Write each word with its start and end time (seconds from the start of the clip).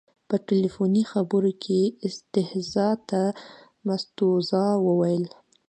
په 0.29 0.35
تلیفوني 0.47 1.03
خبرو 1.11 1.51
کې 1.63 1.77
یې 1.83 1.93
استیضاح 2.07 2.93
ته 3.09 3.23
مستوزا 3.87 4.65
وویل. 4.87 5.25